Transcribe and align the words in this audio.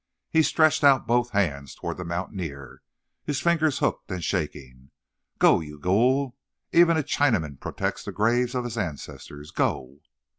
He 0.31 0.41
stretched 0.41 0.83
out 0.83 1.05
both 1.05 1.29
hands 1.29 1.75
toward 1.75 1.97
the 1.97 2.03
mountaineer, 2.03 2.81
his 3.23 3.39
fingers 3.39 3.77
hooked 3.77 4.09
and 4.09 4.23
shaking. 4.23 4.89
"Go, 5.37 5.59
you 5.59 5.77
ghoul! 5.77 6.35
Even 6.71 6.97
a 6.97 7.03
Ch 7.03 7.19
Chinaman 7.19 7.59
protects 7.59 8.03
the 8.03 8.11
g 8.11 8.15
graves 8.15 8.55
of 8.55 8.63
his 8.63 8.79
ancestors—go!" 8.79 9.99